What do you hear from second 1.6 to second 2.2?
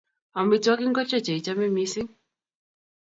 missing'?